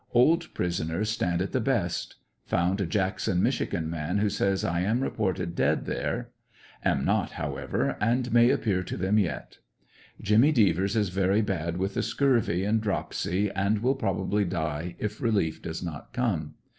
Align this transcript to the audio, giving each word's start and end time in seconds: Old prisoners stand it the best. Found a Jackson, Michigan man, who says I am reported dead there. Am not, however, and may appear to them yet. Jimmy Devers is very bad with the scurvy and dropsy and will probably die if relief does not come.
Old 0.15 0.51
prisoners 0.55 1.11
stand 1.11 1.43
it 1.43 1.51
the 1.51 1.61
best. 1.61 2.15
Found 2.47 2.81
a 2.81 2.87
Jackson, 2.87 3.43
Michigan 3.43 3.87
man, 3.87 4.17
who 4.17 4.31
says 4.31 4.63
I 4.65 4.79
am 4.79 5.01
reported 5.03 5.53
dead 5.53 5.85
there. 5.85 6.31
Am 6.83 7.05
not, 7.05 7.33
however, 7.33 7.97
and 8.01 8.33
may 8.33 8.49
appear 8.49 8.81
to 8.81 8.97
them 8.97 9.19
yet. 9.19 9.59
Jimmy 10.19 10.51
Devers 10.51 10.95
is 10.95 11.09
very 11.09 11.43
bad 11.43 11.77
with 11.77 11.93
the 11.93 12.01
scurvy 12.01 12.63
and 12.65 12.81
dropsy 12.81 13.51
and 13.51 13.83
will 13.83 13.93
probably 13.93 14.43
die 14.43 14.95
if 14.97 15.21
relief 15.21 15.61
does 15.61 15.83
not 15.83 16.13
come. 16.13 16.55